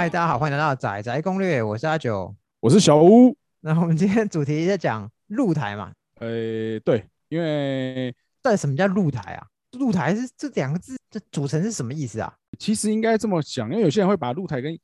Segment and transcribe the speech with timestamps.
[0.00, 2.34] 嗨，大家好，欢迎来到仔仔攻略，我是阿九。
[2.58, 3.36] 我是小吴。
[3.60, 5.92] 那我们今天主题在讲露台嘛？
[6.20, 8.10] 呃，对，因为
[8.40, 9.46] 到底什么叫露台啊？
[9.72, 12.34] 露台是这两个字的组成是什么意思啊？
[12.58, 14.74] 其实应该这么讲，因为有些人会把露台跟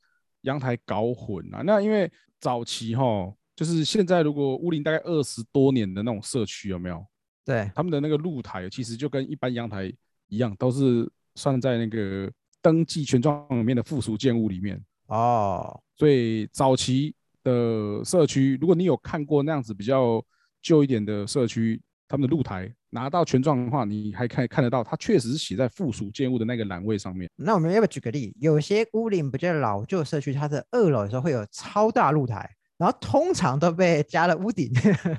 [0.41, 1.63] 阳台搞混啊。
[1.65, 2.07] 那因为
[2.39, 7.03] 早期哈，就是现在如果屋龄大概二十多年的那种社区，有没有？
[7.43, 9.91] 对，他们的那个露台其实就跟一般阳台
[10.27, 12.31] 一样，都是算在那个
[12.61, 14.79] 登记权状里面的附属建物里面。
[15.07, 20.23] 哦，所以早期的社区，如果你有看过那样子比较
[20.61, 27.29] 旧一点的社区，他们的露台拿到权状的话，你还可以看得到，它确实是写在附属建物的那个栏位上面。
[27.35, 28.33] 那我们要不要举个例？
[28.39, 34.71] 有些屋龄比较老旧社区，它的二楼的时候会有超大露台，然后通常都被加了屋顶。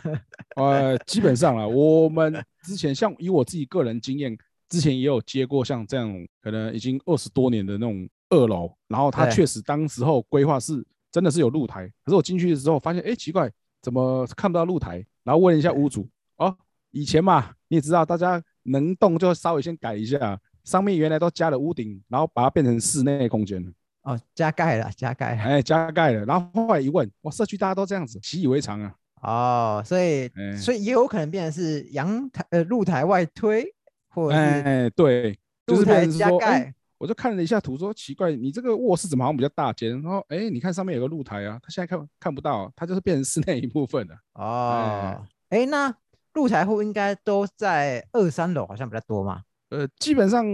[0.56, 4.36] 呃，基本上啊，我们之前像以我自己个人经验，
[4.68, 15.04] 之前也有接过像这样可能已经二十多年的那种二楼，然后它对确实当时候规划是真的是有露台，可是我进去的时候发现，哎，奇怪，怎么看不到露台？
[15.24, 16.56] 然后问了一下屋主，哦，
[16.90, 25.42] 以前嘛，你也知道，大家能动就稍微先改一下，上面原来都加了屋顶，然后把它变成室内空间了，哦，加盖了，加盖了。
[25.42, 28.94] 哎，加盖了，然后后来一问，哇，社区大家都这样子，习以为常啊。
[29.20, 33.66] 哦，所以哎所以也有可能变成是阳台呃露台外推，
[34.08, 36.74] 或者是哎，对，就是露台变成说，加盖哎，。
[36.98, 39.90] 我就看了一下图，说奇怪，你这个卧室怎么好像比较大间？
[40.02, 44.14] 然后，哎，你看上面有个露台啊，它现在看看不到，它就是变成室内一部分了。
[44.34, 45.94] 哦，哎，那
[46.34, 49.42] 露台户应该都在二三楼，好像比较多嘛。
[49.70, 50.44] 呃，基本上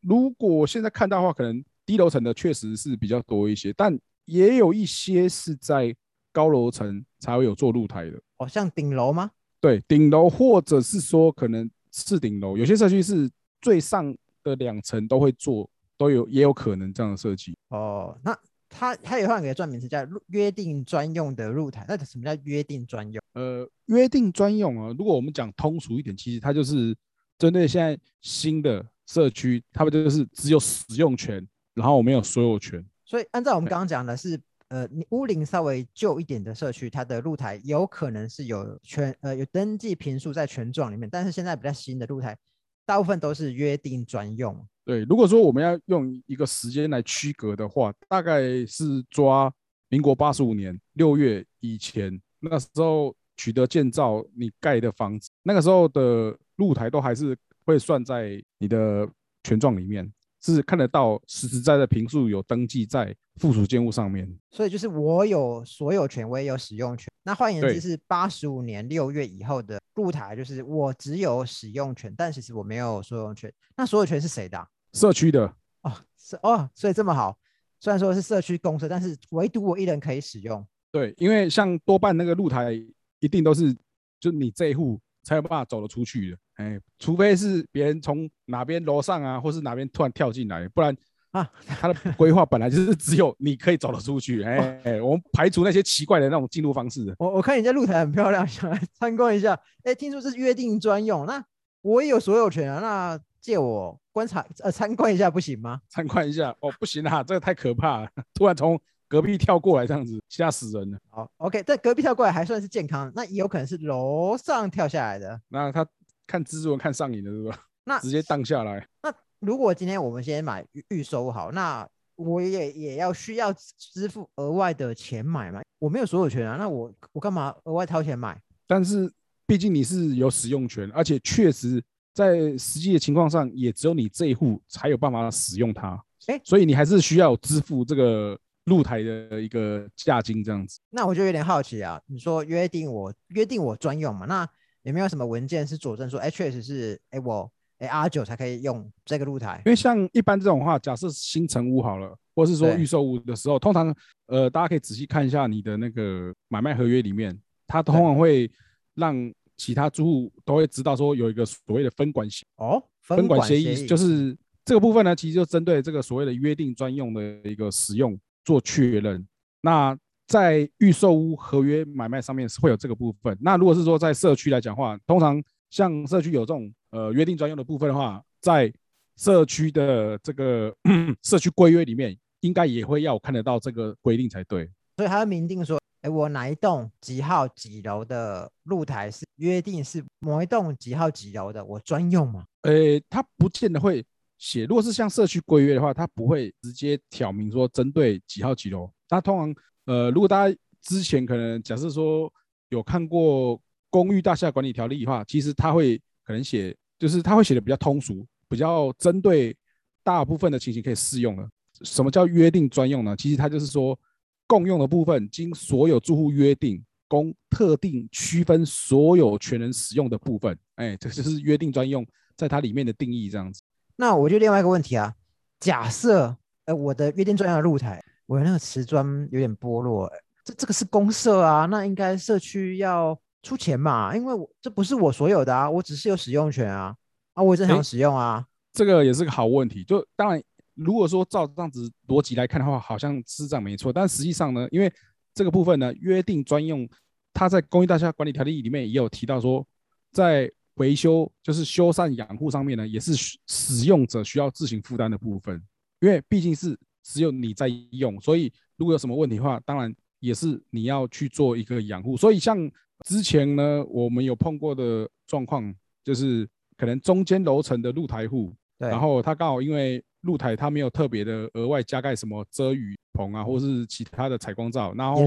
[0.00, 5.94] 如果现在看到的话，可能低楼层的确实是比较多一些，但也有一些是在
[6.32, 8.20] 高楼层才会有做露台的。
[8.36, 9.30] 哦，像顶楼吗？
[9.58, 13.28] 对，顶楼或者是说可能次顶楼，有些社区是
[13.60, 17.54] 最上的两层都会做，都有也有可能这样的设计。
[17.68, 18.38] 哦，那
[18.70, 21.84] 它它有换个专名词叫露约定专用的露台。
[21.88, 23.22] 那什么叫约定专用？
[23.34, 26.96] 呃，约定专用啊，如果我们讲通俗一点，其实它就是
[27.38, 32.84] 针对现在新的社区，他们就是只有使用权，然后没有所有权。
[33.04, 34.38] 所以按照我们对刚刚讲的是，
[34.68, 42.36] 呃，你屋龄稍微旧一点的社区，它的露台有可能是有权呃有登记平数在权状里面，但是现在比较新的露台，
[42.84, 44.66] 大部分都是约定专用。
[44.88, 49.52] 对，如果说我们要用一个时间来区隔的话，大概是抓
[49.90, 59.06] 民国八十五年六月以前，那时候取得建造你盖的房子，那个时候的露台都还是会算在你的
[59.44, 60.10] 权状里面，
[60.40, 64.26] 是看得到实实在在平数有登记在附属建物上面。
[64.50, 67.12] 所以就是我有所有权，我也有使用权。
[67.24, 73.52] 那换言之是八十五年六月以后的露台，就是我只有使用权，但其实我没有所有权。
[73.76, 75.46] 那所有权是谁的啊、社区的
[75.82, 77.38] 哦，是哦，所以这么好。
[77.80, 80.66] 虽然说是社区公厕，但是唯独我一人可以使用。
[80.90, 82.72] 对，因为像多半那个露台
[83.20, 83.74] 一定都是
[84.18, 90.96] 就你这一户才有办法走得出去的，哎，除非是别人从哪边楼上啊，或是哪边突然跳进来，不然
[91.30, 97.14] 啊它的规划本来就是只有你可以走得出去，哎，哎我们排除那些奇怪的那种进入方式。
[97.18, 99.56] 我我看你家露台很漂亮，想 来参观一下。
[99.84, 101.44] 哎，听说是约定专用，那
[101.82, 102.80] 我也有所有权啊。
[102.80, 105.80] 那借我观察呃参观一下不行吗？
[105.88, 110.98] 参观一下哦，不行啊，这个太可怕了， 突然从隔壁跳过来这样子，吓死人了。
[111.08, 115.40] 好，OK，在隔壁跳过来还算是健康，那也有可能是楼上跳下来的。
[115.48, 115.86] 那他
[116.26, 117.64] 看蜘蛛人看上瘾了，是吧？
[117.84, 118.84] 那直接荡下来。
[119.04, 125.62] 那如果今天我们先买预预收好，那我也也要需要支付额外的钱买嘛？
[125.78, 128.36] 我没有所有权啊，那我我干嘛额外掏钱买？
[128.66, 129.08] 但是
[129.46, 131.80] 毕竟你是有使用权，而且确实
[132.18, 135.96] 在实际的情况上，也只有你这一户才有办法使用它。
[136.26, 140.80] 诶所以你还是需要支付这个露台的一个价金这样子。
[140.90, 144.26] 那我就有点好奇啊，你说约定我约定我专用嘛？
[144.26, 144.44] 那
[144.82, 147.48] 有没有什么文件是佐证说，哎，确实是哎我
[147.78, 149.62] 哎 R 九才可以用这个露台？
[149.64, 153.94] 因为像一般这种话，假设新城屋好了，或是说对预售屋的时候，通常
[154.26, 157.38] 呃大家可以仔细看一下你的那个买卖合约里面，
[157.68, 158.50] 它通常会
[158.94, 159.14] 让
[159.58, 164.34] 其他住户都会知道说有一个所谓的分管协哦，分管协议议就是
[164.64, 169.26] 这个部分呢，其实就针对这个所谓的约定专用的一个使用做确认。
[169.60, 173.36] 那在预售屋合约买卖上面是会有这个部分。
[173.40, 178.72] 那如果是说在社区来讲话，通常像社区有这种呃约定专用的部分的话，在
[179.16, 180.72] 社区的这个
[181.24, 184.70] 社区规约里面，应该也会要看得到这个规定才对。
[184.96, 192.44] 所以他会明定说，我哪一栋几号几楼的露台是约定是某一栋几号几楼的，我专用嘛？
[192.62, 192.72] 呃，
[193.08, 194.04] 它不见得会
[194.38, 198.90] 写，如果是像社区规约的话，它不会直接挑明说针对几号几楼。
[199.08, 199.54] 它通常，
[199.86, 202.32] 呃，如果大家之前可能假设说
[202.68, 203.60] 有看过
[203.90, 209.56] 公寓大厦管理条例的话，其实它会可能写，就是它会写的比较通俗，比较针对
[210.02, 211.48] 大部分的情形可以适用的。
[211.82, 213.16] 什么叫约定专用呢？
[213.16, 213.98] 其实它就是说，
[214.48, 222.04] 共用的部分经所有住户约定，供特定区分所有权人使用的部分，哎，这就是约定专用，
[222.34, 223.60] 在它里面的定义这样子。
[223.94, 225.14] 那我就另外一个问题啊，
[225.60, 226.34] 假设
[226.64, 230.10] 呃我的约定专用的露台，我的那个瓷砖有点剥落，
[230.42, 236.96] 这这个是公社啊，那应该社区要出钱嘛，因为我这不是我所有的啊，我只是有使用权啊，
[237.34, 240.42] 啊，我也正常使用啊，这个也是个好问题，就当然。
[240.78, 243.92] 如果说照这样子逻辑来看的话，好像是这样没错。
[243.92, 244.92] 但实际上呢，因为
[245.34, 246.88] 这个部分呢，约定专用，
[247.34, 249.66] 它在公寓大厦管理条例里面也有提到说，
[250.12, 253.12] 在维修就是修缮养护上面呢，也是
[253.46, 255.60] 使用者需要自行负担的部分。
[256.00, 262.16] 因为毕竟是只有你在用，所以如果有什么问题的话，当然也是你要去做一个养护。
[262.16, 262.70] 所以像
[263.04, 275.22] 之前呢，我们有碰过的状况，就是可能中间楼层的露台户，然后他刚好因为露台它没有特别的额外加盖什么遮雨棚啊，或是其他的采光罩，然后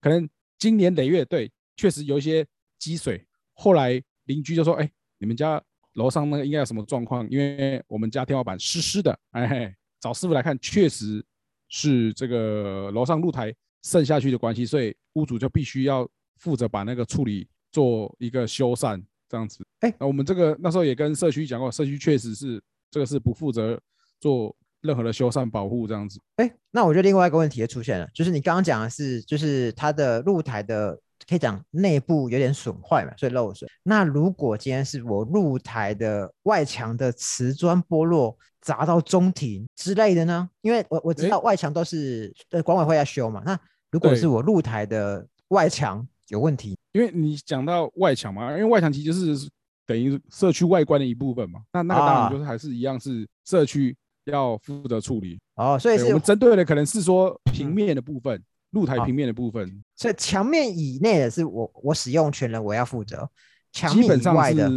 [0.00, 0.28] 可能
[0.58, 2.46] 今年累月，对，确实有一些
[2.78, 3.24] 积水。
[3.54, 5.62] 后来邻居就说：“哎，你们家
[5.94, 7.28] 楼上那个应该有什么状况？
[7.28, 11.22] 因为我们家天花板湿湿的。”哎，找师傅来看，确实
[11.68, 19.66] 是这个楼上露台渗下去的关系，所以屋主就必须要负责把那个处理做一个修缮，这样子。
[19.80, 23.78] 哎，那我们这个那时候也跟社区讲过，社区确实是这个是不负责。
[24.20, 33.68] 做任何的修缮保护这样子，哎，那我觉得另外一个问题也出现了，就是你刚刚讲的是，就是它的露台的可以讲内部有点损坏嘛，所以漏水。
[33.82, 40.48] 那如果今天是我露台的外墙的瓷砖剥落砸到中庭之类的呢？
[40.62, 43.42] 因为我我知道外墙都是呃管委会要修嘛。
[43.44, 43.58] 那
[43.90, 49.46] 如果是我露台的外墙有问题，因为你讲到外墙嘛，因为外墙其实就是
[49.84, 53.94] 等于社区外观的一部分嘛，那那个当然就是还是一样是社区。
[54.24, 59.82] 要负责处理哦，所以是我们针对的可能是说平面的部分，露台平面的部分。
[59.96, 63.28] 所以墙面以内的是我我使用权人我要负责，
[63.72, 64.70] 墙面以外的，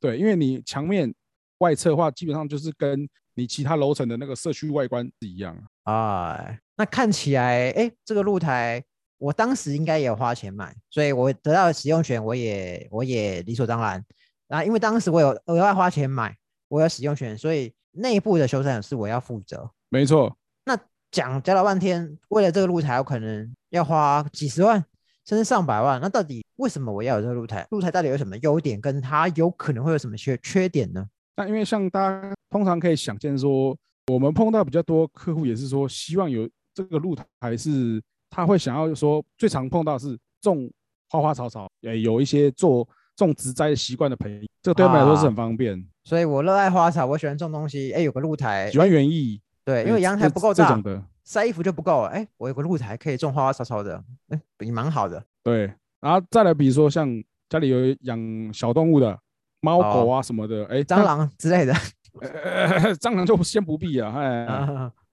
[0.00, 1.12] 对，因为你墙面
[1.58, 6.56] 外侧的话，基本上就是跟你其他楼层的那个社区外观是一样啊。
[6.76, 8.82] 那看起来，哎，这个露台
[9.18, 14.04] 我当时应该也有花钱买，所以我得到使用权，我也我也理所当然。
[14.48, 16.34] 啊，因为当时我有额外花钱买，
[16.68, 17.72] 我有使用权，所以。
[17.92, 20.36] 内部的修缮是我要负责，没错。
[20.64, 20.78] 那
[21.10, 24.84] 讲讲了半天，为了这个露台，我可能要花几十万，
[25.24, 26.00] 甚至上百万。
[26.00, 27.66] 那到底为什么我要有这个露台？
[27.70, 28.80] 露台到底有什么优点？
[28.80, 31.04] 跟它有可能会有什么缺缺点呢？
[31.34, 33.76] 那因为像大家通常可以想见说，
[34.12, 38.00] 我们碰到比较多客户也是说，希望有这个露台，是
[38.30, 40.70] 他会想要说，最常碰到是种
[41.08, 42.86] 花花草草，也有一些做
[43.16, 45.84] 种植栽习惯的朋友，这个对他们来说是很方便。
[46.08, 47.92] 所以我热爱花草，我喜欢种东西。
[47.92, 49.38] 哎，有个露台，喜欢园艺。
[49.62, 52.08] 对，因为阳台不够大，的晒衣服就不够了。
[52.08, 55.22] 哎，我有个露台可以种花花草草的，哎，也蛮好的。
[55.44, 55.70] 对，
[56.00, 57.06] 然后再来，比如说像
[57.50, 58.18] 家里有养
[58.54, 59.18] 小动物的，
[59.60, 61.74] 猫狗啊什么的，哎，蟑螂之类的，
[62.96, 64.10] 蟑螂就先不必了。
[64.10, 64.46] 哎，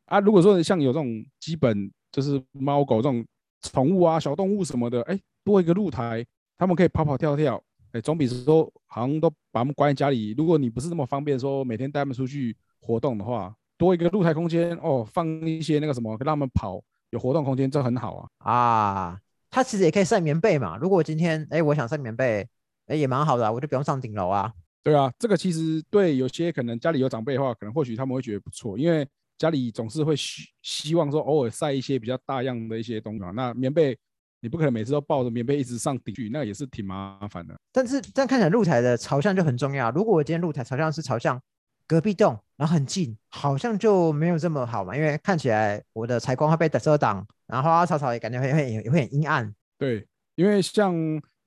[0.05, 3.21] 啊，如果说像有这种基本就是猫狗这种
[3.63, 6.25] 宠物啊、小动物什么的，哎，多一个露台，
[6.57, 7.61] 它们可以跑跑跳跳。
[7.95, 10.35] 哎，总比说好像都把他们关在家里。
[10.37, 18.51] 如果你不是那么方便，说每天带他们出去活动的话，多一个露台空间哦，放一些那个什么，让他们跑，有活动空间，这很好啊。
[18.51, 20.75] 啊，它其实也可以晒棉被嘛。
[20.75, 22.45] 如果今天哎，我想晒棉被，
[22.87, 24.51] 哎，也蛮好的，我就不用上顶楼啊。
[24.83, 33.31] 对啊，这个其实对有些可能家里有长辈的话，可能或许他们会觉得不错，因为家里总是会希希望说偶尔晒一些比较大样的一些东西嘛。
[33.31, 33.97] 那棉被。
[34.45, 37.55] 你不可能每次都抱着棉被一直上顶去，那也是挺麻烦的。
[37.71, 39.89] 但是这样看起来，露台的朝向就很重要。
[39.89, 41.41] 如果我今天露台朝向是朝向
[41.87, 44.95] 隔壁栋，然后很近，好像就没有这么好嘛。
[44.95, 49.51] 因为看起来我的采光会被遮挡，然后花花草草也感觉会会也会很阴暗。
[49.79, 50.93] 对，因为像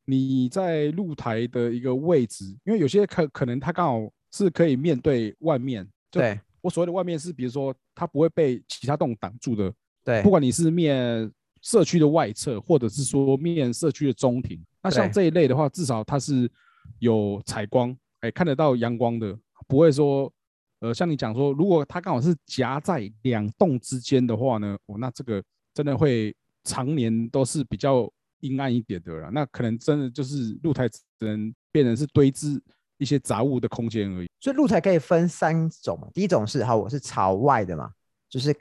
[0.04, 5.88] 你在露台的一个位置，因为有些可可能它刚好是可以面对外面。
[6.10, 9.72] 对，我所谓的外面是，比如说它不会被其他栋挡住的。
[10.02, 11.30] 对，不管你是面。
[11.62, 16.50] 社区的外侧，或者是说面社区的中庭，那像这一类的话，至少它是
[16.98, 19.36] 有采光，哎，看得到阳光的，
[19.66, 20.32] 不会说，
[20.80, 25.42] 呃，像你讲说，如果它刚好是夹在两栋之间的话呢，哦，那这个
[25.74, 26.34] 真的会
[26.64, 28.10] 常年都是比较
[28.40, 32.60] 阴暗一点的了，那可能真的就是露台只能变成是堆置
[32.96, 34.28] 一些杂物的空间而已。
[34.40, 37.90] 所以露台可以分三种嘛，第一种是好，我是朝外的嘛，
[38.28, 38.54] 就是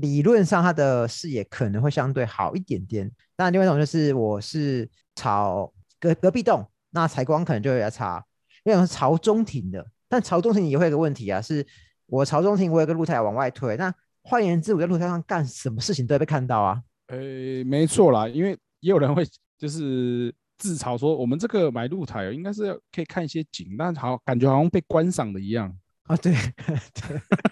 [0.00, 3.10] 理论上它的视野可能会相对好一点点。
[3.36, 8.24] 那另外一种就是我是朝隔隔壁栋，那采光可能就会比较差。
[8.64, 11.66] 另一种是朝中庭的，但朝中庭也会有个问题啊，是
[12.06, 16.82] 我朝中庭，我有个露台往外推，那换言之，我在露台上干什么事情都会被看到啊。
[17.06, 17.16] 呃，
[17.64, 19.24] 没错啦，因为也有人会
[19.56, 25.74] 就是自嘲说，我们这个买露台应该是要可以看一些景，但好感觉好像被观赏的一样
[26.10, 26.16] 啊。
[26.16, 26.34] 对，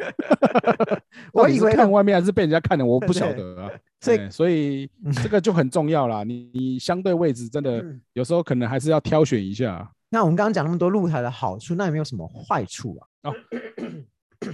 [1.33, 3.71] 我以为看外面还是被人家看的，我不晓得啊。
[4.01, 4.91] 所以所以
[5.23, 6.25] 这个就很重要啦。
[6.25, 9.91] 你你相对位置真的有时候可能还是要挑选一下。
[10.11, 13.31] 那我们刚刚讲那么多露台的好处，那有没有什么坏处啊？
[13.31, 13.35] 哦，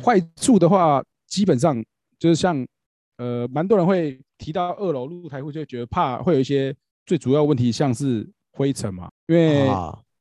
[0.02, 1.82] 坏处的话，基本上
[2.18, 2.66] 就是像
[3.18, 6.75] 呃，蛮多人会提到二楼露台会，就觉得怕会有一些
[7.06, 9.08] 最主要问题，像是灰尘嘛。
[9.28, 9.68] 因为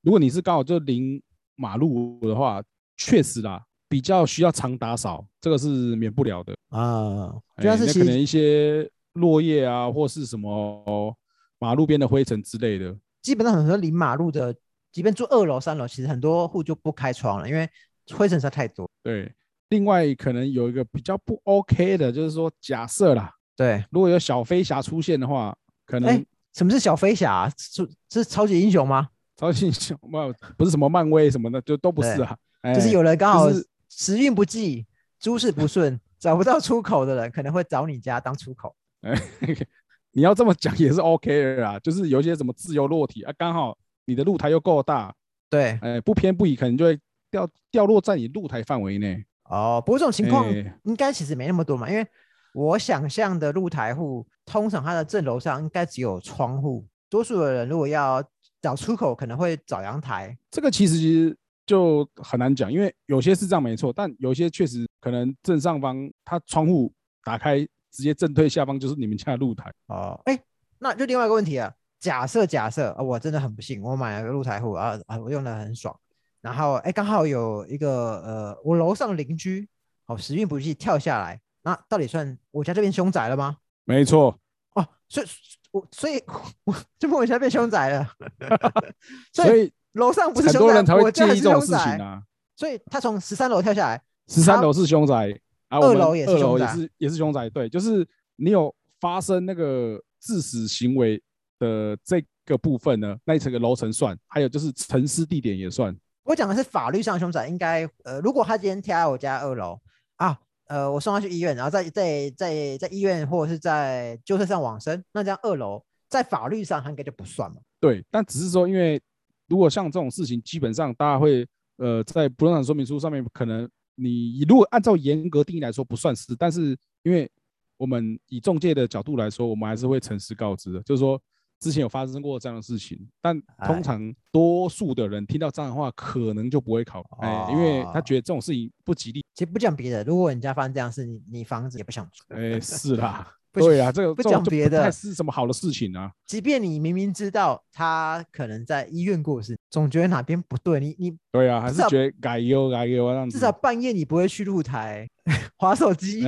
[0.01, 1.19] 如果你是刚好就临
[1.55, 2.61] 马路的话，
[2.97, 3.63] 确实啦，
[3.93, 7.31] 比较需要常打扫，这个是免不了的啊。
[7.61, 11.15] 主要是可能一些落叶啊，或是什么
[11.59, 12.95] 马路边的灰尘之类的。
[13.21, 14.55] 基本上很多临马路的。
[14.91, 17.67] 即便住二楼、三楼，其实很多户就不开窗了，因为
[18.11, 18.87] 灰尘实在太多。
[19.01, 19.31] 对，
[19.69, 25.55] 另外可能有一个比较不 OK 的，就是说假设啦，对，如果有小飞侠出现的话，
[25.87, 26.23] 可能
[26.53, 27.51] 什么是小飞侠？
[27.57, 29.09] 是是超级英雄吗？
[29.35, 30.09] 超级英雄不
[30.57, 32.37] 不是什么漫威什么的，就都不是啊。
[32.75, 33.49] 就是有人刚好
[33.97, 34.85] 时运不济、
[35.19, 38.75] 诸事不顺， 找不到出口的人，可能会找你家当出口。
[39.01, 39.13] 哎，
[40.11, 43.77] 你要这么讲也是 OK 的啦，就是有一些什么自由落体啊，刚好。
[44.05, 45.15] 你的露台又够大，
[45.49, 46.99] 对，哎，不偏不倚，可能就会
[47.31, 49.23] 掉掉落在你露台范围内。
[49.45, 50.45] 哦，不过这种情况
[50.83, 52.05] 应该其实没那么多嘛，因为
[52.53, 58.21] 我想象的露台户，通常它的正楼上应该只有窗户，多数的人如果要
[58.61, 60.37] 找出口，可能会找阳台。
[60.51, 61.33] 这个其实
[61.73, 67.57] 就很难讲，因为有些是这样没错，但有些确实可能正上方它窗户打开，
[67.89, 69.73] 直接正对下方就是你们家的露台。
[69.87, 70.39] 哦，哎，
[70.77, 71.73] 那就另外一个问题啊。
[71.99, 75.99] 假设假设啊，我真的很不幸，我买了个露台户啊啊，我用的很爽。
[76.41, 79.67] 然后哎，刚好有一个呃，我楼上邻居
[80.05, 83.57] 哦，时运不济跳下来，那到底算我家这边凶宅了吗？
[83.85, 84.37] 没错
[84.75, 85.27] 哦，所以
[85.71, 86.21] 我所以
[86.65, 88.07] 我 就我家变凶宅了。
[89.33, 92.21] 所以楼上不是很多人才会介意这种事情啊。
[92.55, 97.49] 所以他从十三楼跳下来，十三楼是凶宅啊，二楼也是凶宅也是也是凶宅。
[97.49, 101.21] 对，就是你有发生那个致死行为。
[101.59, 105.95] 的这个部分呢，那一层的楼层算，还有就是沉尸地点也算。
[106.23, 109.79] 我讲的是法律上凶宅，应该呃，如果他今天跳在我家二楼
[110.17, 117.61] 啊，呃，我送他去医院，然后在在在在医院或者是在救车上往生，那这样二楼在法律上他应该就不算嘛？
[117.79, 119.01] 对，但只是说，因为
[119.47, 121.47] 如果像这种事情，基本上大家会
[121.77, 127.29] 呃在不动产说明书上面，可能你如果按照严格定义来说不算是，但是因为
[127.77, 131.21] 我们以中介的角度来说，我们还是会诚实告知的，就是说。
[131.59, 139.23] 之前有发生过这样的事情，但通常多数的人听到这样的话，可能就不会考，哎，因为他觉得这种事情不吉利。
[139.33, 142.35] 其实不讲别的，如果人家发生这样事，你你房子也不想住。
[142.35, 146.11] 哎，是啦，对啊，这个不讲别的，是什么好的事情啊？
[146.25, 155.07] 即便你明明知道他可能在医院过世，总觉得哪边不对，你你对啊，还是觉得改优改优啊，至少半夜你不会去露台
[155.57, 156.25] 划手机，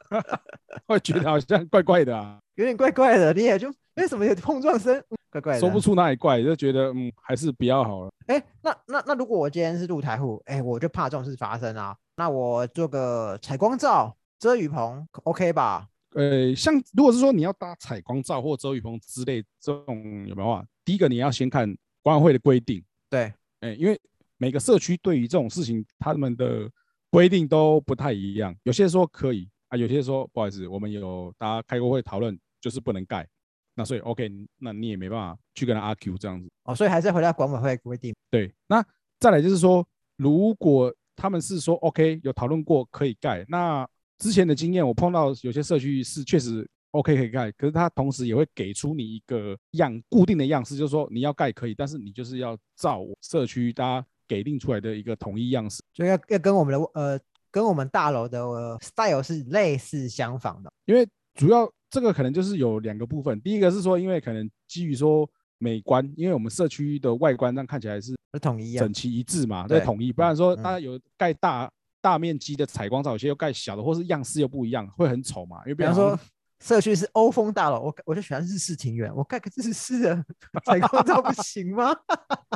[0.86, 3.72] 会觉得好像怪怪的啊，有点怪怪的，你也就。
[3.98, 5.02] 为什么有碰撞声？
[5.28, 8.10] 怪怪的，说不出哪里怪，就觉得嗯，还是比较好了。
[8.28, 11.96] 哎，那那那如果我今天是露台户，哎，我就怕这种事发生啊。
[12.14, 15.88] 那我做个采光罩、遮雨棚，OK 吧？
[16.14, 20.64] 呃，像如果是说你要搭采光罩或遮雨棚之类这种有没有啊？
[20.84, 21.72] 第一个你要先看
[22.02, 22.82] 管委会的规定。
[23.10, 24.00] 对，哎，因为
[24.36, 26.70] 每个社区对于这种事情他们的
[27.10, 33.26] 规定都不太一样，有些说可以啊，有些说不好意思，我们有大家开过会讨论，就是不能盖。
[33.74, 38.14] 那所以 OK，那你也没办法去跟他阿 Q 这样子哦，所以还是回到管委会规定。
[38.30, 38.84] 对，那
[39.20, 39.86] 再来就是说，
[40.16, 43.88] 如果他们是说 OK 有讨论过可以盖，那
[44.18, 57.20] 之前的经验我碰到有些社区是确实 OK 可以盖，可是他同时也会给出你一个样固定的样式，就是说你要盖可以，但是你就是要照社区大家给定出来的一个统一样式，就要要跟我们的呃
[57.50, 61.70] 跟我们大楼的 style 是类似相仿的，因为主要。
[61.90, 70.12] 这个可能就是有两个部分，第一个是说，因为可能基于说美观，因为我们社区的外观上看起来是统一、整齐一致嘛，对，统一。
[70.12, 75.58] 不然说大家有盖大大面积的采光罩，有些又盖小的，或是样式又不一样，会很丑嘛。
[75.64, 76.18] 因为比方说
[76.60, 80.24] 社区是欧风大楼，我我就喜欢日式庭院，我盖个日式的
[80.66, 81.94] 采光罩不行吗？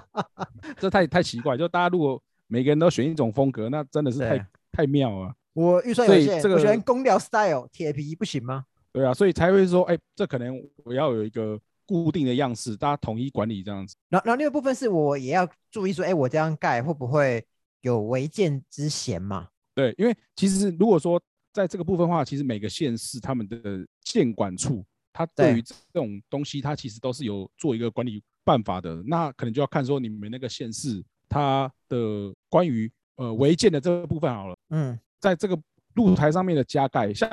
[0.78, 5.34] 这太太奇怪，就大家如果每个人都选一种风格，那真的是太太妙了。
[5.54, 8.64] 我预算有限，所以这个我喜欢公寮 style 铁皮不行吗？
[8.92, 13.96] 对啊，所以才会说，哎，这可能我要有一个固定的样式，大家统一管理这样子。
[14.08, 17.44] 然后然后另外一部分是我也要注意说，哎，我这样盖会不会
[17.82, 19.48] 有违建之嫌嘛？
[19.74, 21.20] 对，因为其实如果说
[21.52, 23.56] 在这个部分的话，其实每个县市他们的
[24.02, 29.02] 建管处，它对对于这种东西，它其实都是有做一个管理办法的。
[29.06, 34.56] 那可能就要看说你们那个县市它的关于呃违建的这个部分好了。
[34.70, 35.58] 嗯，在这个
[35.94, 37.28] 露台上面的加盖，像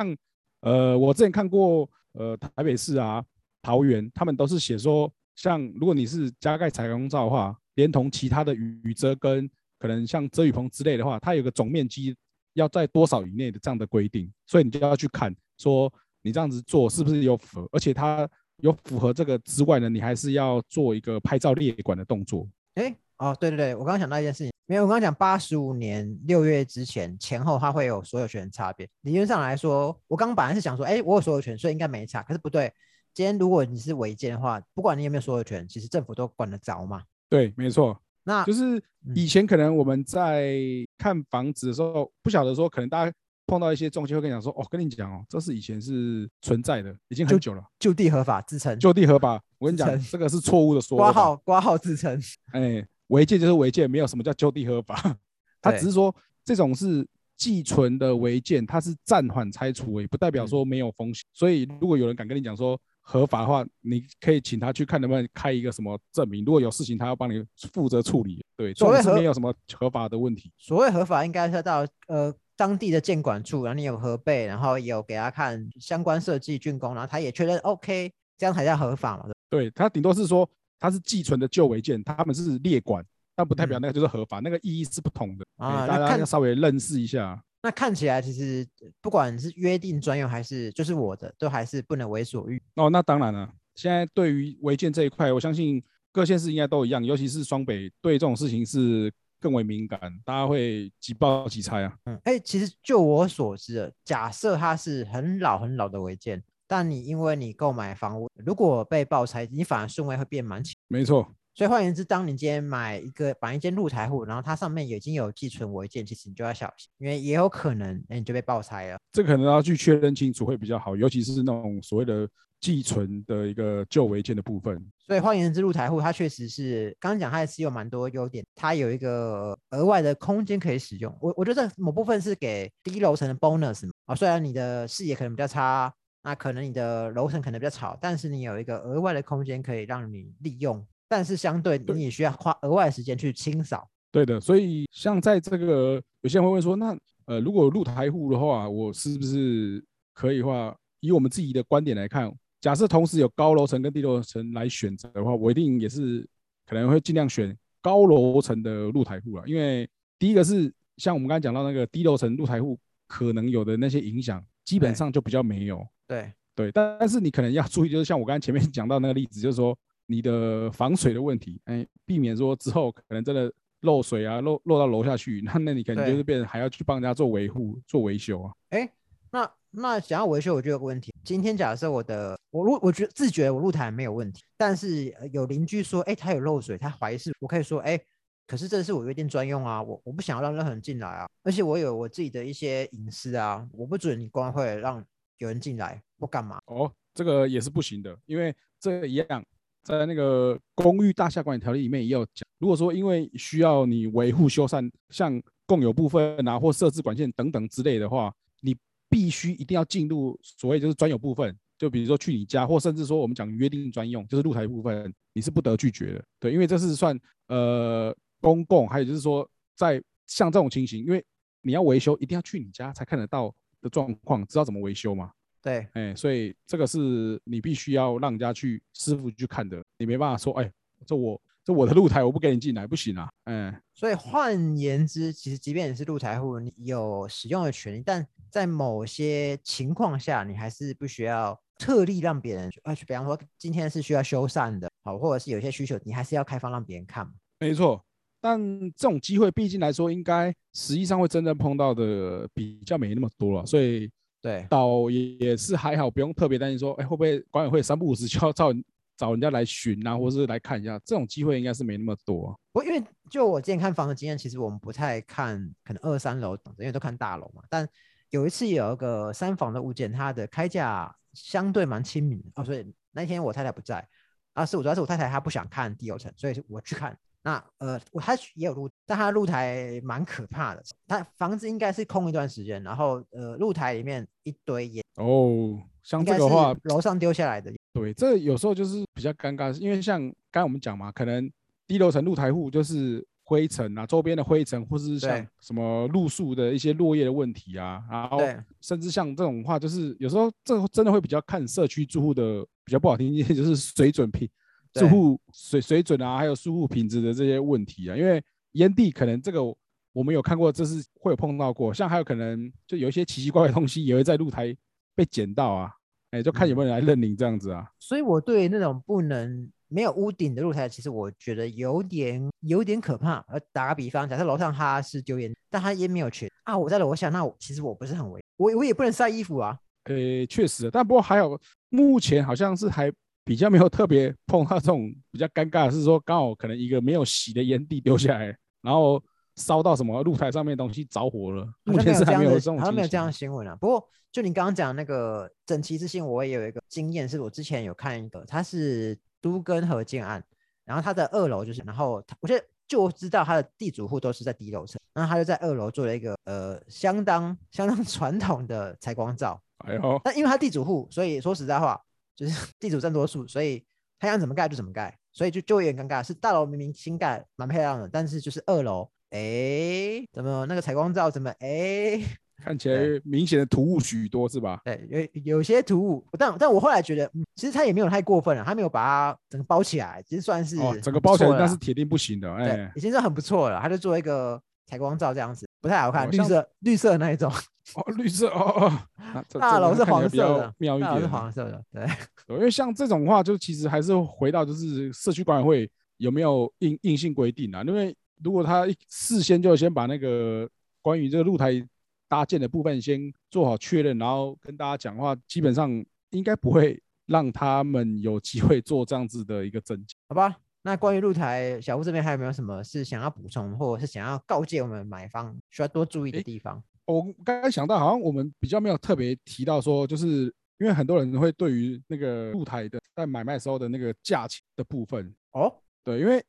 [0.61, 3.23] 呃，我之前看过呃台北市啊、
[3.61, 9.49] 桃园，他们都是写说，像如果你是加盖采光罩的话，连同其他的雨雨遮跟
[9.79, 12.15] 可能像遮雨棚之类的话，它有个总面积
[12.53, 22.45] 要在多少以内的这样的规定，所以你就要去看说你这样子做是不是有符合，而且它有符合这个之外呢，你还是要做一个拍照列管的动作。
[22.75, 28.87] 哎，哦，对对对，我刚刚想到一件事情，没有，我刚刚讲八十五年六月之前前后它会有所有权差别。
[29.01, 32.21] 理论上来说，我刚刚本来是想说，哎，我有所有权，所以应该没差。
[32.23, 32.71] 可是不对，
[33.13, 37.03] 今天如果你是违建的话，不管你有没有所有权，其实政府都管得着嘛。
[37.29, 37.97] 对，没错。
[38.23, 40.59] 那就是嗯以前可能我们在
[40.97, 43.13] 看房子的时候，不晓得说，可能大家
[43.47, 49.41] 碰到一些中介会跟你讲说，哦，跟你讲哦，这是以前是存在的，已经很久了，就地合法自称，就地合法。
[49.57, 51.03] 我跟你讲这个是错误的说法。
[51.05, 52.21] 挂号挂号自称。
[52.51, 55.17] 哎，违建就是违建，没有什么叫就地合法。
[55.61, 61.23] 他只是说这种是寄存的违建，它是暂缓拆除而已，不代表嗯说没有风险。
[61.33, 62.79] 所以如果有人敢跟你讲说
[63.11, 66.45] 合法的话，你可以请他去看能不能开一个什么证明。
[66.45, 68.45] 如果有事情，他要帮你负责处理。
[68.55, 70.51] 对，所谓合没有什么合法的问题。
[70.59, 79.25] 所谓合法，应该是到呃当地的建管处，然后你有核备，然后有给他看相关设计竣工，然后他也确认 OK，这样才叫合法嘛。
[79.49, 80.47] 对他顶多是说
[80.79, 83.03] 他是寄存的旧违建，他们是列管，
[83.35, 85.45] 但不代表嗯那个就是合法，那个意义是不同的。
[85.57, 87.41] 哎啊大家要稍微认识一下。
[87.61, 88.65] 那看起来其实
[89.01, 92.61] 不管是约定专用还是就是我的，都还是不能为所欲。
[92.75, 101.93] 哦，那当然了，现在对于违建这一块，我相信各县市应该都一样，尤其是双北对这种事情是更为敏感，大家会几报几拆啊。
[102.05, 110.73] 嗯，哎、其实就我所知的，假设它是很老很老的违建，但你因为你购买房屋，如果被爆拆，你反而顺位会变蛮前。
[110.87, 118.97] 没错，所以换言之，当你今天买一个买一间露台户，然后它上面已经有寄存违建，其实你就要小心，因为也有可能，哎、你就被爆拆了。
[119.11, 122.25] 这个可能要去确认清楚会比较好，尤其是那种所谓的
[122.61, 124.81] 寄存的一个旧违建的部分。
[125.05, 131.13] 所以换言之，露台户它确实是刚刚讲，它也是有蛮多优点，它有一个额外的空间可以使用。
[131.19, 133.91] 我我觉得这某部分是给低楼层的 bonus 嘛。
[134.05, 135.93] 啊，虽然你的视野可能比较差，
[136.23, 143.89] 那可能你的楼层可能比较吵，但是你有一个额外的空间可以让你利用，但是相对对你也需要花额外的时间去清扫。
[144.11, 156.27] 对的，所以像在这个有些人会问说，那呃，如果露台户的话，我是不是可以的话，以我们自己的观点来看，假设同时有高楼层跟低楼层来选择的话，我一定也是
[156.65, 165.85] 可能会尽量选高楼层的露台户了，因为第一个是像我们刚才讲到那个低楼层露台户可能有的那些影响，基本上就比较没有。
[166.07, 169.77] 对，对，但但是你可能要注意，就是像我刚才前面讲到那个例子，就是说
[170.09, 178.51] 你的防水的问题，哎，避免说之后可能真的漏水啊，漏漏到楼下去，那那你可能就是变成还要去帮人家做维护、做维修啊。
[178.69, 178.91] 哎，
[179.29, 181.13] 那那想要维修，我就有个问题。
[181.23, 187.99] 今天假设我的我露，我觉得自觉我露台没有问题，但是呃有邻居说，哎，他有漏水，他怀疑是，我可以说，哎，
[188.47, 195.05] 可是这是我约定专用啊，我我不想要让任何人进来啊，而且我有我自己的一些隐私啊，我不准你光会让
[195.37, 196.59] 有人进来或干嘛。
[196.65, 199.45] 哦，这个也是不行的，因为这个一样，
[199.83, 208.75] 在那个公寓大厦管理条例里面也有讲，如果说因为需要你维护修缮，像共有部分啊或设置管线等等之类的话，你
[209.09, 216.23] 必须一定要进入所谓就是专有部分，就比如说去你家，或甚至说我们讲约定专用，就是露台部分，你是不得拒绝的。
[216.39, 221.23] 对，因为这是算呃公共，还有就是说在像这种情形，因为
[221.61, 225.31] 你要维修，一定要去你家才看得到的状况，知道怎么维修吗。
[225.61, 230.71] 对，哎，所以这个是你必须要让人家去师傅去看的，你没办法说，哎，
[231.05, 247.33] 这我这我的露台我不给你进来，不行啊，哎，所以换言之，其实即便你是露台户，你有使用的权利，但在某些情况下，你还是不需要特例让别人去，呃，比方说今天是需要修缮的，好，或者是有些需求，你还是要开放让别人看嘛。
[247.59, 248.03] 没错。
[248.41, 248.57] 但
[248.95, 254.09] 这种机会，毕竟来说，应该实际上会真正碰到的比较没那么多了，所以
[254.41, 258.73] 对，倒也也是还好，不用特别担心说，哎，会不会管委会三不五时就要找
[259.17, 262.57] 找人家来巡啊，或是来看一下，这种机会应该是没那么多。
[262.71, 267.61] 我因为就我之前看房的经验，其实我们不太看可能二三楼，因为都看大楼嘛。
[267.69, 267.85] 但
[268.29, 274.07] 有一次有一个三房的物件，它的开价相对蛮亲民哦，所以那天我太太不在，
[274.53, 277.17] 啊，是我主要是我太太她不想看第二层，所以我去看。
[277.41, 280.83] 那呃，我他也有露，但他露台蛮可怕的。
[281.07, 285.79] 他房子应该是空一段时间，然后呃，露台里面一堆烟哦。
[286.03, 287.71] 像这个话，楼上丢下来的。
[287.93, 290.19] 对，这有时候就是比较尴尬，因为像
[290.51, 291.49] 刚才我们讲嘛，可能
[291.87, 298.39] 低楼层露台户就是灰尘啊，周边的灰尘，或是像什么露宿的一些落叶的问题啊，然后
[298.81, 304.49] 甚至像这种话，就是有时候这真的会比较看社区住户的比较不好听一些，就是水准品。
[304.93, 309.63] 住户水水准啊，还有住户品质的这些问题啊，因为烟蒂可能这个
[310.11, 314.75] 我们有看过，这是会有碰到过，像还有可能就有一些奇奇怪怪的东西也会在露台
[315.15, 315.91] 被捡到啊，
[316.31, 317.87] 哎，就看有没有人来认领这样子啊。
[317.99, 323.45] 所以我对那种不能没有屋顶的露台，其实我觉得有点有点可怕。
[323.47, 329.77] 呃，打个比方，假设楼上他是丢烟，但他烟没有缺啊，我在楼下，那我其实我不是很危，我我也不能晒衣服啊。
[330.05, 333.11] 呃，确实，但不过还有目前好像是还。
[333.43, 339.19] 比较没有特别碰到这种比较尴尬的是说，刚好可能一个没有洗的烟蒂丢下来，然后
[339.55, 341.67] 烧到什么露台上面东西着火了。
[341.83, 343.75] 目前是还没有这种，好像没有这样的新闻啊。
[343.75, 350.43] 不过就你刚刚讲那个整齐之性，我也有一个经验，是我之前有看一个，它是都根合建案，
[350.85, 359.59] 然后它的二楼就是，然后我觉得就知道他的地主户都是在低楼层，然后他就在二楼做了一个呃相当相当传统的采光罩。
[359.79, 361.99] 哎呦，但因为他地主户，所以说实在话。
[362.39, 363.83] 就是 地主占多数，所以
[364.17, 366.25] 他想怎么盖就怎么盖，所以就就有点尴尬。
[366.25, 372.21] 是大楼明明新盖蛮漂亮的，但是就是二楼，哎，怎么那个采光罩怎么哎，
[372.63, 374.79] 看起来明显的突兀许多，是吧？
[374.85, 383.81] 对，有有些突兀，但但我后来觉得，其实他也没有太过分了，他没有把它整个包起来，其实算是哦，整个包起来那是铁定不行的，哎，已经是很不错了。
[383.81, 387.51] 他就做一个采光罩这样子，不太好看，绿色绿色那一种。
[387.95, 388.91] 哦，绿色哦
[389.33, 392.07] 哦，大楼是黄色的，妙一点是黄色的， 对。
[392.55, 397.83] 因为像这种话，就其实还是回到就是社区管委会有没有硬硬性规定啊？
[397.83, 400.67] 因为如果他事先就先把那个
[401.01, 401.83] 关于这个露台
[402.27, 405.89] 搭建的部分先做好确认，然后跟大家讲话，基本上
[406.29, 410.55] 应该不会让他们有机会做这样子的一个增加，好吧？
[410.89, 416.83] 那关于露台，小吴这边还有没有什么是想要补充，或者是想要告诫我们买方需要多注意的地方？
[417.05, 425.71] 我刚刚想到，好像我们比较没有特别提到说，就是因为很多人会对于那个露台的在买卖时候的那个价钱的部分哦，
[426.03, 426.43] 对，因为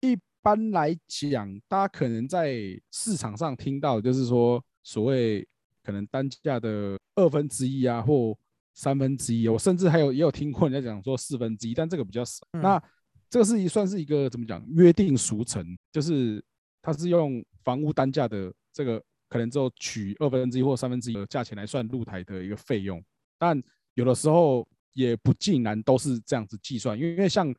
[0.00, 2.54] 一般来讲，大家可能在
[2.92, 5.48] 市场上听到就是说所谓
[5.82, 8.36] 可能单价的二分之一啊，或
[8.74, 12.46] 三分之一，我甚至还有也有听过人家讲说四分之一，但这个比较少。
[12.52, 12.82] 那
[13.28, 16.44] 这个是一算是一个怎么讲约定俗成，就是
[16.80, 19.02] 它是用房屋单价的这个。
[19.28, 23.04] 可能之后取二分之一或三分之一的价钱来算露台的一个费用，
[23.36, 23.60] 但
[23.94, 27.52] 有的时候也不尽然都是这样子计算，因为像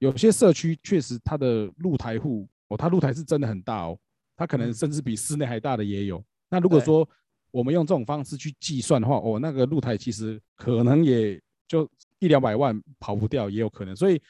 [0.00, 3.98] 有些社区确实它的露台户哦，它露台是真的很大哦，
[4.36, 6.22] 它可能甚至比室内还大的也有。
[6.50, 7.08] 那如果说
[7.50, 13.96] 我们用这种方式去计算的话，哦，那个露台其实可能也就一两百万跑不掉，也有可能。
[13.96, 14.20] 所以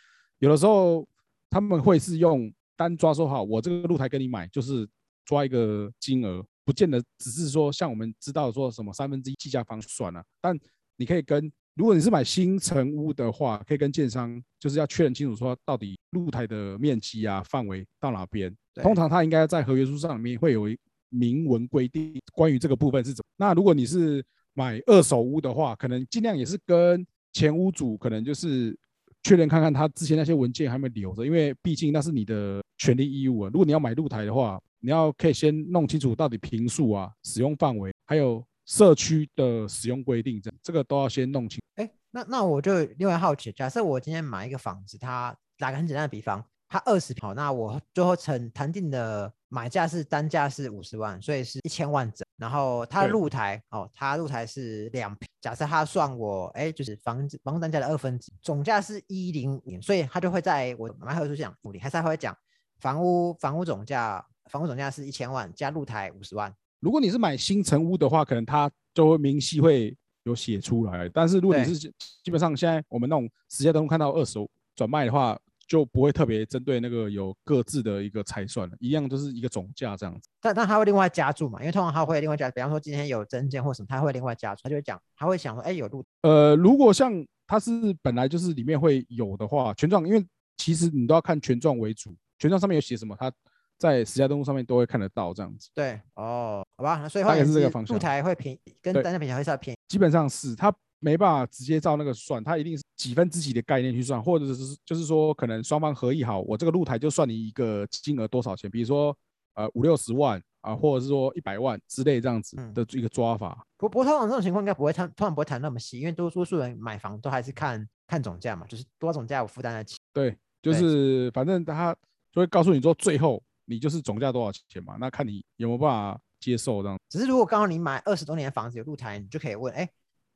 [0.44, 1.09] 有的时候
[1.48, 4.87] 他们会是用单抓说好，我这个露台跟你买，就是
[5.24, 6.44] 抓一个金额。
[6.66, 10.54] 不见得只是说像我们知道说什么三分之一计价方算了，但
[10.96, 18.54] 你可以跟如果你是买新城屋的话，可以跟建商就是要确认清楚说到底露台的面积啊范围到哪边。
[18.83, 20.64] 通常它应该在合约书上里面会有
[21.09, 23.28] 明文规定关于这个部分是怎么。
[23.38, 28.76] 那如果你是买二手屋的话，可能尽量也是跟前屋主可能就是
[29.25, 33.51] 确认看看他之前那些文件还没留着，因为毕竟那是你的权利义务啊。
[33.53, 34.61] 如果你要买露台的话。
[34.87, 41.59] 你要可以先弄清楚到底平数啊、使用范围，还有社区的使用规定，这这个都要先弄清。
[41.77, 52.27] 哎，那那我就另外好奇，假设我今天买一个房子，它打个很简单的比方，它二十平，那我最后成谈定的买价是单价是五十万，所以是一千万整。
[52.37, 62.37] 然后它露台哦，它露台是两平，假设它算我哎，就是房子房屋单价的二分之总价是一零五，所以它就会在我买合同书讲五零，还是会讲
[62.79, 64.24] 房屋房屋总价。
[64.50, 66.55] 房屋总价是一千万，加露台五十万。
[66.81, 71.09] 如果你是买新城屋的话，可能它就会明细会有写出来。
[71.09, 71.90] 但是如果你是
[72.22, 74.46] 基本上现在我们那种直接都能看到二手
[74.77, 80.29] 转卖的话，就不会特别针对那个有各自的一个拆算了，一样都是一个总价这样子。
[80.40, 87.12] 但但他会另外加注嘛，因为通常他会另外加，比方说今天有增件或什么，他会另外加注，他就会讲，他会想说，哎，有路，呃，如果像
[87.46, 87.70] 它是
[88.03, 90.24] 本来就是里面会有的话，权状，因为
[90.57, 93.31] 其实你都要看权状为主，权状上面有写什么，它
[93.79, 95.68] 在实价登录上面都会看得到这样子。
[95.74, 99.79] 对，哦，好吧，那所以大概是这个方向路台会便宜，跟对单价比起来会稍微便宜。
[99.88, 100.74] 基本上是它
[101.05, 109.14] 没办法直接照那个算，它一定是几分之几的概念去算，或者是就是说可能双方合意好，我这个露台就算你一个金额多少钱，比如说
[109.53, 113.67] 呃五六十万啊，或者是说一百万之类这样子嗯的一个抓法。
[113.77, 119.99] 不不过通常这种情况应该不会谈，通常不会谈那么细，因为多多数人买房都还是看看总价嘛，就是多少总价我负担得起。
[120.11, 121.95] 对，就是反正他
[122.33, 126.99] 就会告诉你说最后你就是总价多少钱嘛，那看你有没有办法接受这样。
[127.11, 129.87] 只是如果刚好你买二十多年的房子有露台，你就可以问，哎，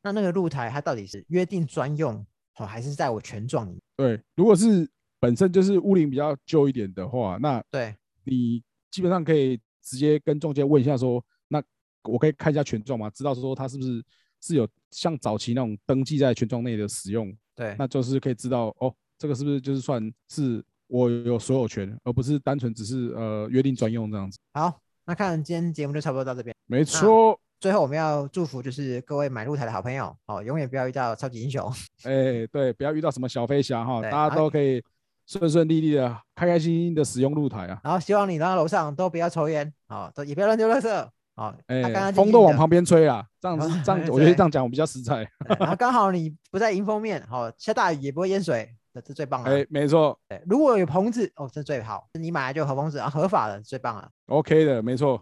[0.08, 2.24] 那那个露台它到底是约定专用，
[2.56, 3.80] 哦，还是在我权状里面？
[3.96, 4.88] 对，如果是
[5.20, 7.94] 本身就是屋龄比较旧一点的话，那对，
[8.24, 11.62] 你基本上可以直接跟中介问一下说，那
[12.04, 13.10] 我可以看一下权状吗？
[13.10, 14.02] 知道说它是不是
[14.40, 24.38] 是有像早期那种登记在权状内的使用，对，那就是可以知道哦，这个是不是就是算是我有所有权，而不是单纯只是呃约定专用这样子。
[24.52, 26.54] 好，那看今天节目就差不多到这边。
[26.66, 31.68] 没错，最后我们要祝福就是各位买露台的好朋友哦，永远不要遇到超级英雄。
[32.04, 34.82] 哎、对，不要遇到什么小飞侠哈，大家都可以
[35.26, 37.80] 顺顺利利的、开开心心的使用露台啊。
[37.82, 45.24] 然后希望你到楼上都不要抽烟，哦，都也不要乱丢垃圾，哦，哎、风都往旁边吹啊，这样子这样， 我觉得这样讲我比较实在。
[45.46, 49.50] 对然后 刚好你不在迎风面，哦，下大雨也不会淹水，这这最棒了。
[49.50, 54.08] 哎、没错对，如果有棚子，哦，这最好，你买来就有棚子啊，合法的最棒了。
[54.26, 55.20] ，OK 的，没错。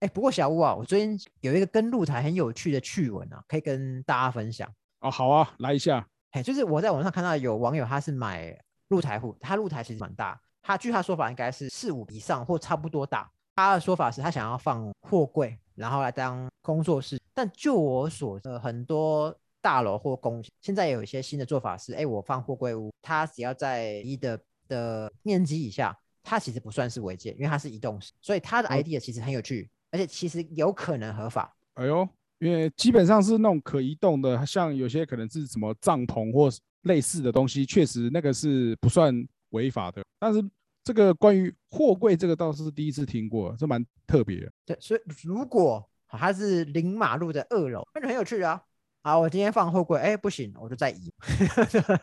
[0.00, 4.70] 哎，不过小屋啊，我最近有一个跟露台很有趣的趣闻啊，可以跟大家分享。
[5.00, 6.06] 哦，好啊，来一下。
[6.32, 8.54] 哎，就是我在网上看到有网友他是买
[8.88, 13.30] 露台户，他露台其实蛮大，他据他说法应该是四五以上或差不多大。
[13.54, 17.18] 他的说法是他想要放货柜，然后来当工作室。
[17.32, 31.56] 但就我所知，呃很多大楼或公现在有一些新的做法是，哎，我放货柜屋，它只要在一的的面积以下，它其实不算是违建，因为它是移动式，所以它的哦 idea 其实很有趣，而且其实有可能合法。
[31.72, 32.06] 哎呦，
[32.38, 36.50] 因为基本上是那种可移动的，像有些可能是什么帐篷或
[36.82, 40.04] 类似的东西，确实那个是不算违法的。
[40.18, 40.46] 但是
[40.84, 44.52] 这个关于货柜这个倒是第一次听过，这蛮特别的。
[44.66, 48.62] 对，所以如果好它是临马路的二楼，那就很有趣啊。
[49.06, 51.14] 好，我今天放货柜，哎，不行，我就再移。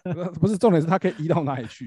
[0.03, 1.85] 呃不是重点是它可以移到哪里去？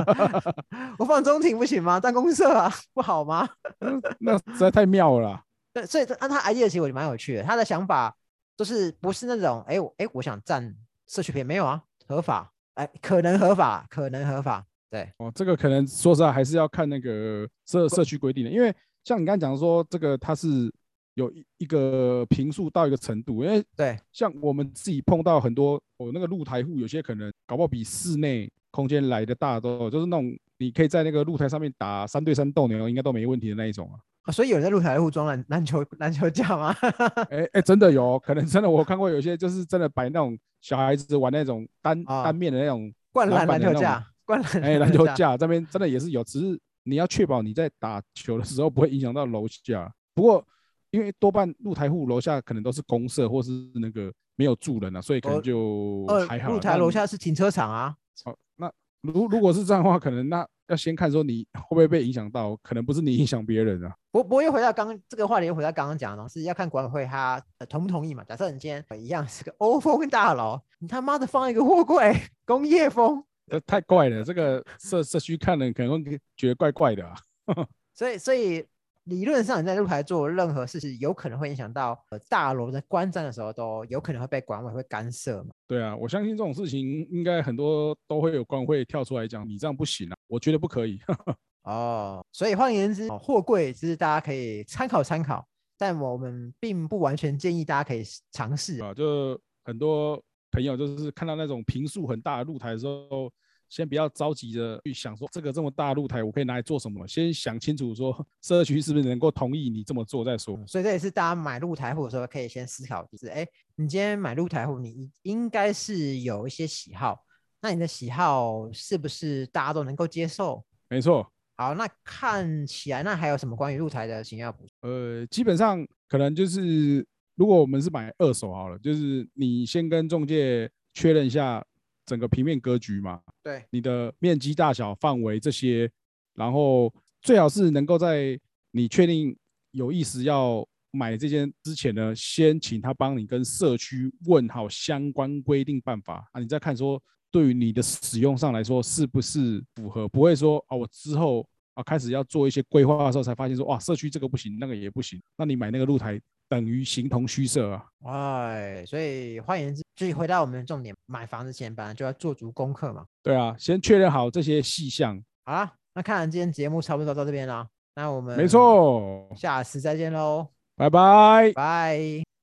[1.00, 1.98] 我放中庭不行吗？
[1.98, 3.48] 办公社啊，不好吗？
[4.20, 5.42] 那实在太妙了啦。
[5.72, 7.42] 对，所以这按他 idea 其实我觉得蛮有趣的。
[7.42, 8.14] 他的想法
[8.54, 10.76] 就是不是那种，哎，我哎，我想占
[11.08, 20.70] 社区片，没有啊，合法，哎，可能合法，可能合法，对，哦，这个可能说实在还是要看那个社社区规定的，因为像你刚才讲说这个它是
[21.14, 34.00] 有一一个平数到一个程度，因为对，像我们自己碰到很多哦，那个露台户有些可能搞不好比室内空间来的大都有，就是那种你可以在那个露台上面打三对三斗牛应该都没问题的那一种啊。
[34.22, 36.74] 啊所以有人在露台户装篮篮球篮球架吗？
[37.28, 49.92] 哎哎，真的有可能真的我看过有些就是真的摆那种小孩子玩那种单啊单面的那种灌篮篮球架，灌篮哎，篮球架这边真的也是有，只是你要确保你在打球的时候不会影响到楼下。
[50.14, 50.46] 不过，
[50.92, 56.54] 因为多半露台户楼下可能都是公社或是那个没有住人啊，所以可能哦就呃还，好啦。
[56.54, 63.94] 露台楼下是停车场啊，好，那如如果是这样的话，可能那要先看说你会不会被影响到，可能不是你影响别人啊。
[64.10, 68.22] 不不过又回到刚这个话题，又回到刚刚讲的，是要看管委会他、呃、同不同意嘛。
[68.24, 77.14] 假设你今天一样是个 欧风大楼，你他妈的放一个货柜，工业风， 这太怪了，这个社社区看了可能会觉得怪怪的啊。
[77.94, 78.64] 所以所以
[79.04, 85.50] 理论上你在露台做任何事情，有可能会影响到呃大楼在观战的时候，都有可能会被管委会干涉嘛。
[85.66, 91.00] 对啊，我相信这种事情应该很多都会有官会跳出来讲，你这样不行啊，我觉得不可以。
[91.64, 95.46] 哦，所以换言之，哦货柜其实大家可以参考参考，
[95.78, 98.80] 但我们并不完全建议大家可以尝试。
[98.82, 103.32] 啊，就很多朋友就是看到那种平数很大的露台的时候，
[103.72, 110.62] 先不要着急着去想说这个这么大露台我可以拿来做什么，先想清楚说社区是不是能够同意你这么做再说。
[110.66, 117.24] 所以这也是大家买露台户的时候可以先思考，就是哎，你今天买露台户，你应该是有一些喜好，
[117.62, 120.62] 那你的喜好是不是大家都能够接受？
[120.90, 124.90] 没错，好，那看起来那还有什么关于露台的型要补充？
[124.90, 127.06] 呃，基本上可能就是
[127.36, 131.64] 如果我们是买二手好了，就是你先跟中介确认一下
[132.04, 135.90] 整个平面格局嘛，对，你的面积大小、范围这些，
[136.34, 138.38] 然后最好是能够在
[138.70, 139.36] 你确定
[139.70, 146.28] 有意思要买这间之前呢，先请他帮你跟社区问好相关规定办法。
[146.32, 156.20] 啊，你再看说对于你的使用上来说是不是符合，不会说啊我之后啊开始要做一些规划的时候才发现说哇社区这个不行，那个也不行，那你买那个露台
[156.52, 157.86] 等于形同虚设啊。
[158.04, 163.06] 哎，所以换言之，就是回到我们的重点，买房子前本来就要做足功课嘛。
[163.22, 165.18] 对啊，先确认好这些细项。
[165.46, 171.52] 好啦，那看完今天节目差不多到这边啦，那我们没，错，下次再见喽，拜拜。
[171.54, 172.31] 拜。